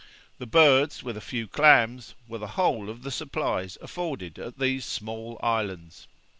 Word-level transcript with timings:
The 0.39 0.47
birds, 0.47 1.03
with 1.03 1.15
a 1.15 1.21
few 1.21 1.47
clams, 1.47 2.15
were 2.27 2.39
the 2.39 2.47
whole 2.57 2.89
of 2.89 3.03
the 3.03 3.11
supplies 3.11 3.77
afforded 3.83 4.39
at 4.39 4.57
these 4.57 4.83
small 4.83 5.39
islands. 5.43 6.07